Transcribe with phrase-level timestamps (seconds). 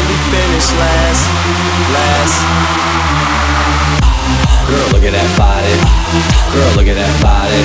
[0.00, 1.24] till we finish last,
[1.92, 2.36] last.
[4.68, 5.76] Girl, look at that body.
[6.54, 7.60] Girl, look at that body.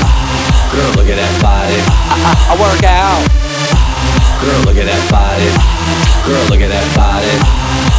[0.74, 1.80] Girl, look at that body.
[2.12, 3.24] I, I, I work out.
[4.42, 5.50] Girl, look at that body.
[6.28, 7.85] Girl, look at that body.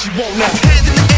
[0.00, 1.09] what you want now.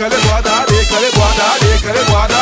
[0.00, 0.64] kale boada,
[1.12, 2.40] boada, boada, boada.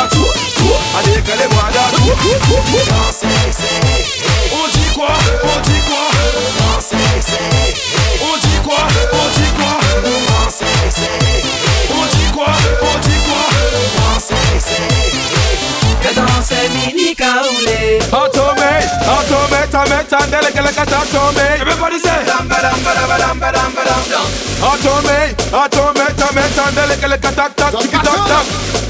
[4.51, 5.09] On dit quoi,
[5.43, 6.03] on dit quoi?
[8.21, 8.79] On dit quoi,
[9.11, 9.73] on dit quoi?
[11.91, 12.49] On dit quoi,
[12.81, 13.43] on dit quoi?
[16.01, 16.53] Que danse.
[19.71, 21.61] meta meta deleke like a atome.
[21.61, 24.19] Everybody say damba damba damba damba damba damba.
[24.69, 25.17] Atome
[25.51, 28.45] atome meta meta deleke like a tak tak tiki tak tak.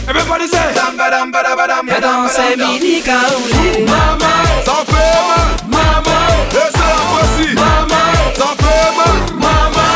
[0.08, 1.84] Everybody say damba damba damba damba.
[1.84, 3.86] me, danse mini kaule.
[3.86, 4.31] Mama,
[4.66, 5.40] t'en fais ma.
[5.68, 6.18] Mama,
[6.52, 7.56] et c'est la voici.
[7.56, 8.02] Mama,
[8.40, 9.08] t'en fais ma.
[9.44, 9.88] Mama,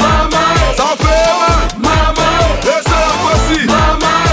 [0.00, 0.44] mama,
[0.76, 1.52] t'en fais ma.
[1.88, 2.28] Mama,
[2.62, 3.66] et c'est la voici.
[3.66, 4.31] Mama.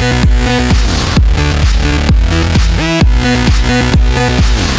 [0.00, 0.30] Thank
[4.64, 4.69] you.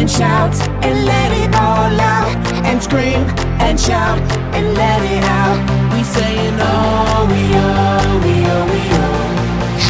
[0.00, 2.34] and shout and let it all out
[2.64, 3.22] and scream
[3.60, 4.18] and shout
[4.54, 5.60] and let it out.
[5.92, 9.20] We saying oh we oh we oh we oh.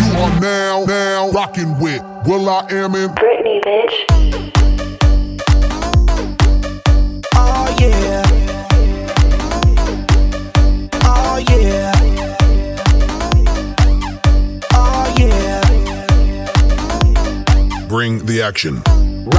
[0.01, 3.95] You are now now rocking with will.i.am in Britney, bitch.
[7.37, 8.23] Oh, oh yeah.
[11.05, 12.01] Oh yeah.
[17.89, 18.81] bring the action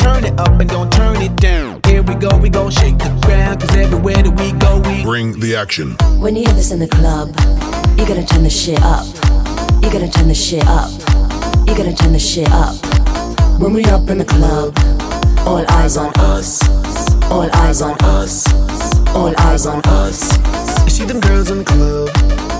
[0.00, 1.80] turn it up and don't turn it down.
[1.86, 5.38] Here we go, we go shake the ground, cause everywhere that we go, we bring
[5.38, 5.96] the action.
[6.18, 7.28] When you hear this in the club,
[7.98, 9.06] you gotta turn the shit up.
[9.82, 10.90] You gotta turn the shit up.
[11.66, 12.74] You gotta turn the shit up.
[13.60, 14.74] When we up in the club,
[15.46, 16.62] all eyes on us.
[17.30, 18.46] All eyes on us.
[19.14, 20.20] All eyes on us.
[20.84, 22.59] You see them girls in the club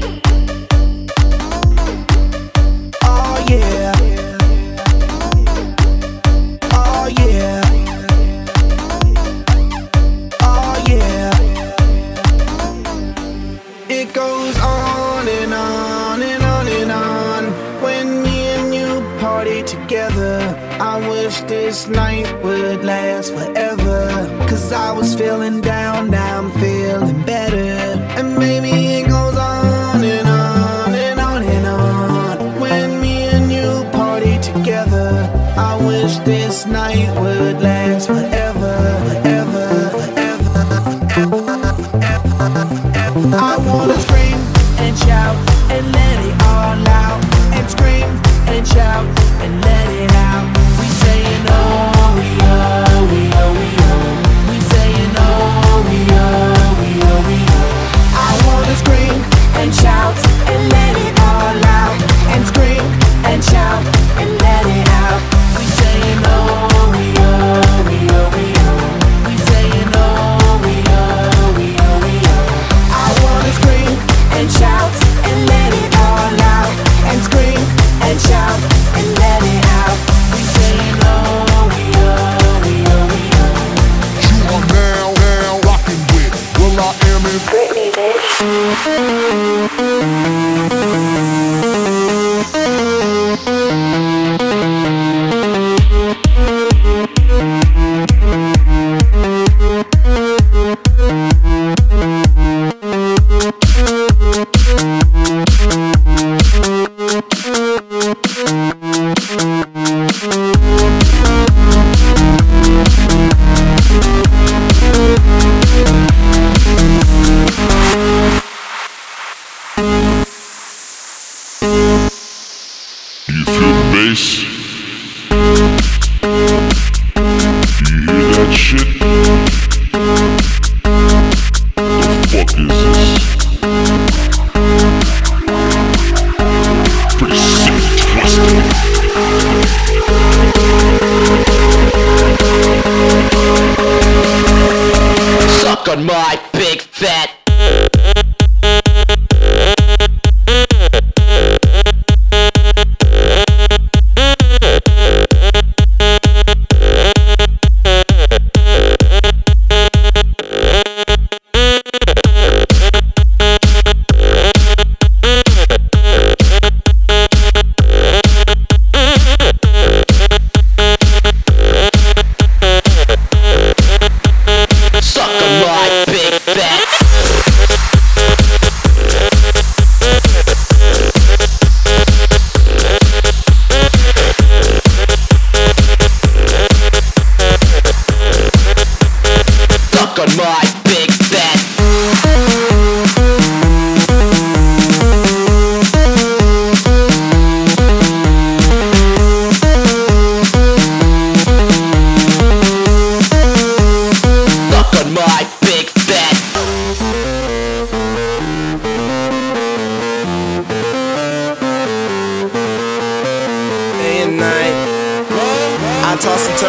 [21.71, 23.99] This night would last forever.
[24.49, 27.71] Cause I was feeling down, now I'm feeling better.
[28.17, 32.59] And maybe it goes on and on and on and on.
[32.59, 35.09] When me and you party together,
[35.69, 37.70] I wish this night would last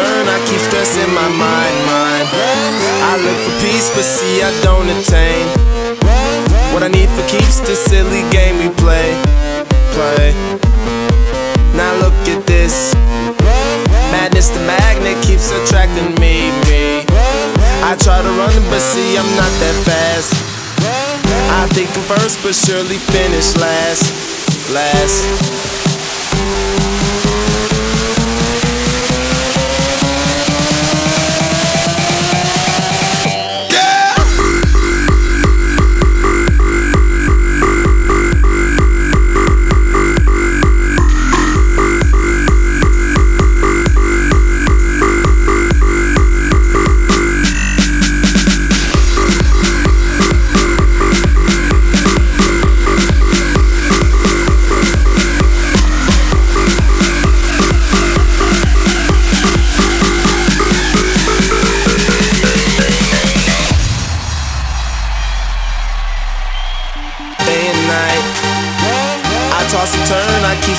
[0.03, 2.27] burn, I keep stress in my mind, mind.
[3.07, 5.47] I look for peace, but see I don't attain.
[6.75, 9.15] What I need for keeps the silly game we play,
[9.95, 10.35] play.
[11.79, 12.93] Now look at this.
[14.11, 17.05] Madness the magnet keeps attracting me, me.
[17.89, 20.33] I try to run, but see I'm not that fast.
[21.61, 24.03] I think I'm first, but surely finish last,
[24.73, 25.23] last.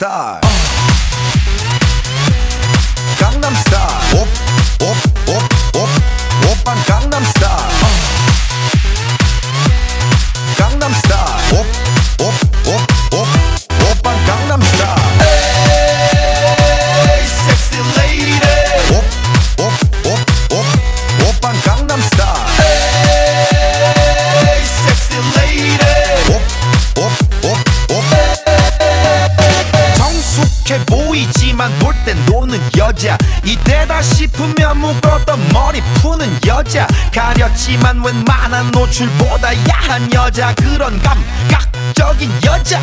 [0.00, 0.39] star.
[38.90, 42.80] 노출보다 야한 여자 그런 감각적인 여자.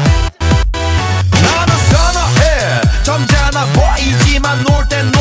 [1.34, 2.82] 나는 선어해.
[3.04, 5.12] 점잖아 보이지만 놀땐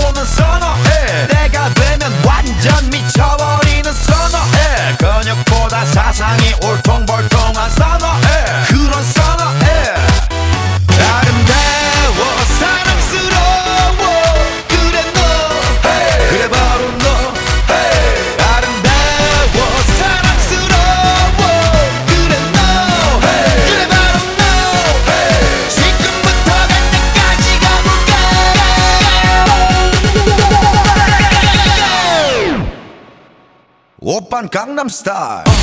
[34.87, 35.56] I'm star.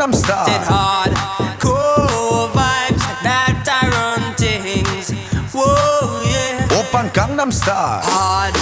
[0.00, 0.46] Gangnam star.
[0.46, 1.12] Did hard,
[1.60, 5.10] cool vibes that I run things.
[5.52, 6.80] Whoa, yeah.
[6.80, 7.52] Open Gangnam
[8.02, 8.59] Hard.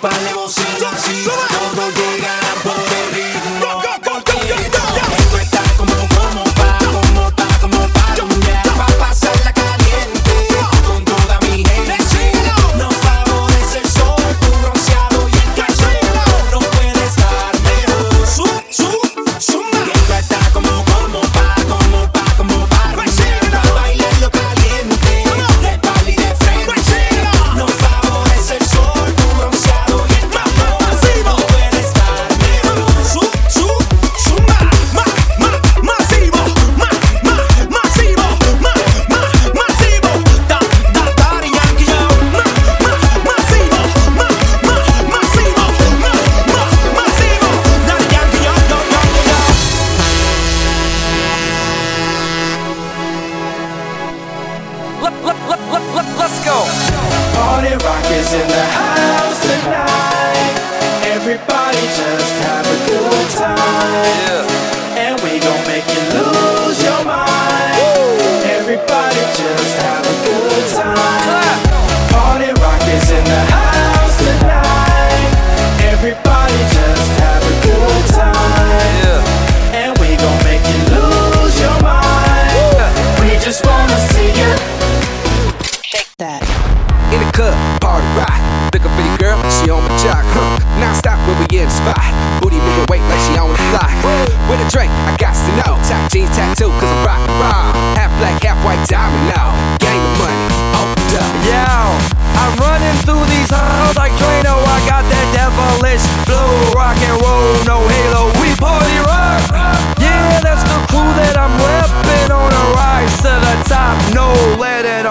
[0.00, 0.59] palemos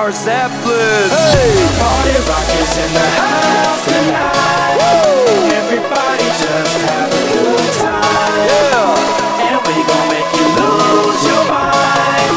[0.09, 1.09] Led Zeppelin.
[1.13, 1.53] Hey!
[1.77, 4.73] Party rockers in the house tonight.
[4.79, 5.53] Woo!
[5.53, 8.41] Everybody just have a good time.
[8.49, 9.45] Yeah.
[9.45, 12.33] And we gon' make you lose your mind.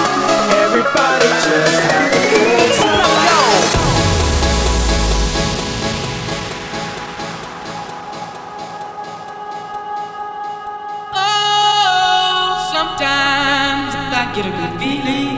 [0.52, 3.64] Everybody just have a good time.
[11.14, 15.31] Oh, sometimes I get a good feeling.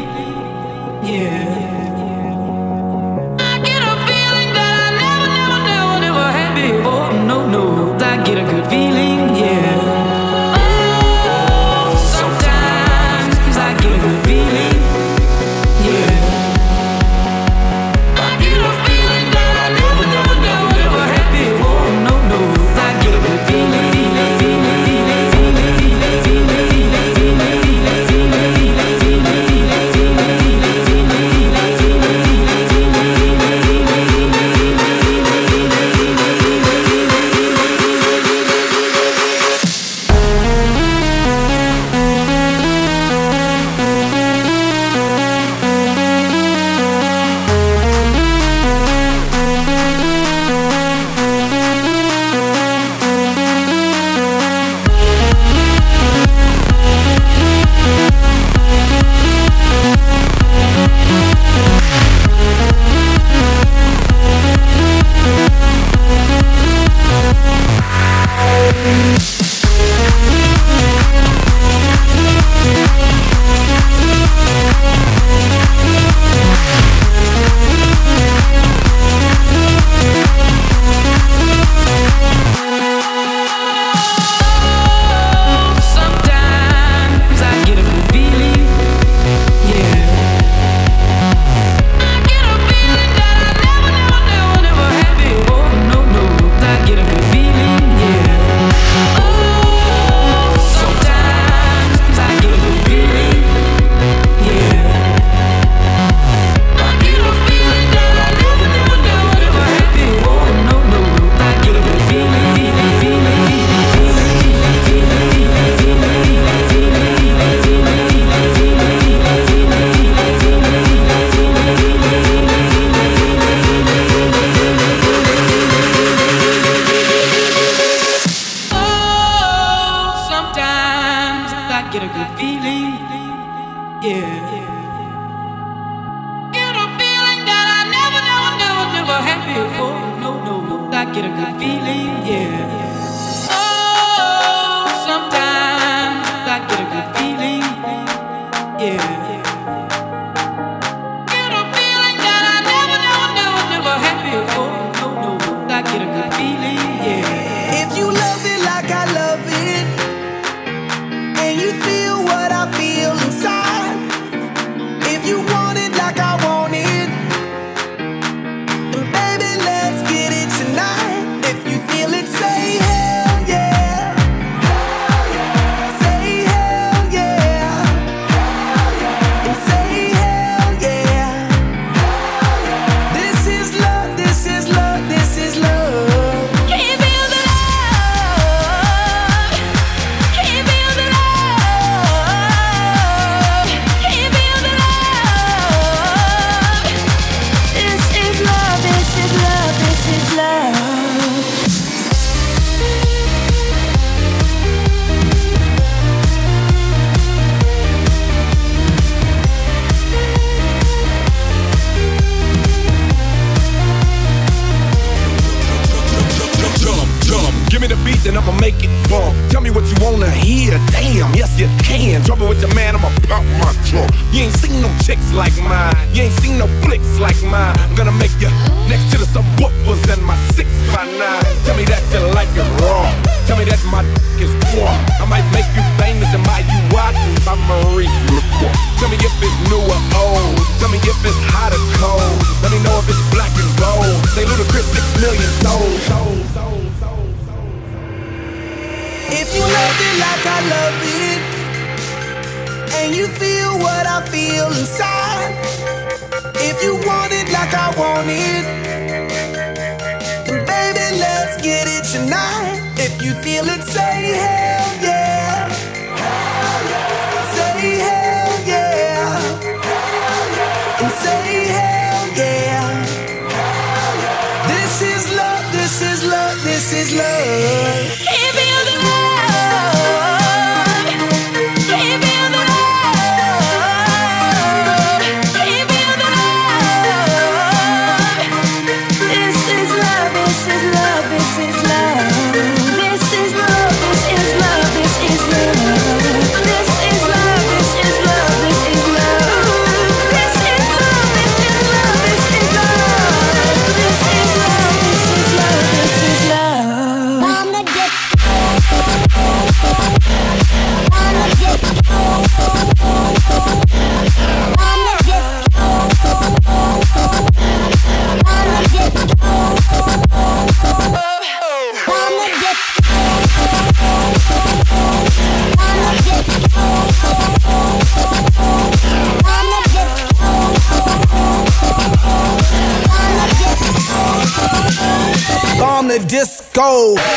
[336.85, 337.34] gold.